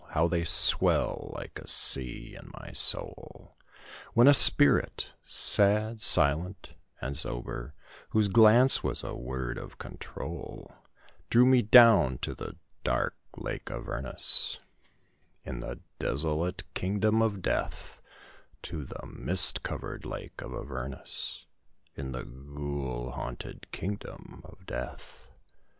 [0.13, 3.55] How they swell like a sea in my soul!
[4.15, 7.71] When a spirit, sad, silent, and sober,
[8.09, 10.73] Whose glance was a word of control,
[11.29, 14.57] Drew me down to the dark Lake Avernus,
[15.45, 18.01] In the desolate Kingdom of Death
[18.63, 21.45] To the mist covered Lake of Avernus,
[21.93, 25.29] In the ghoul haunted Kingdom of Death.